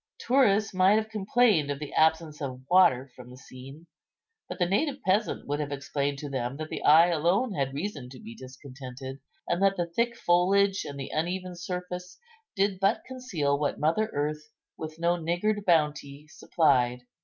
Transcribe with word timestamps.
Tourists 0.17 0.73
might 0.73 0.95
have 0.95 1.09
complained 1.09 1.69
of 1.69 1.77
the 1.77 1.93
absence 1.93 2.41
of 2.41 2.61
water 2.71 3.11
from 3.15 3.29
the 3.29 3.37
scene; 3.37 3.85
but 4.49 4.57
the 4.57 4.65
native 4.65 4.99
peasant 5.03 5.47
would 5.47 5.59
have 5.59 5.71
explained 5.71 6.17
to 6.17 6.27
them 6.31 6.57
that 6.57 6.69
the 6.71 6.81
eye 6.81 7.09
alone 7.09 7.53
had 7.53 7.75
reason 7.75 8.09
to 8.09 8.19
be 8.19 8.33
discontented, 8.35 9.19
and 9.47 9.61
that 9.61 9.77
the 9.77 9.85
thick 9.85 10.17
foliage 10.17 10.85
and 10.85 10.99
the 10.99 11.11
uneven 11.13 11.55
surface 11.55 12.17
did 12.55 12.79
but 12.79 13.03
conceal 13.05 13.59
what 13.59 13.79
mother 13.79 14.07
earth 14.07 14.41
with 14.75 14.97
no 14.97 15.17
niggard 15.17 15.63
bounty 15.67 16.27
supplied. 16.27 17.01